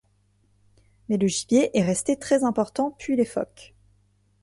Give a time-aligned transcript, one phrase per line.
[1.09, 3.75] Mais le gibier est resté très important puis les phoques.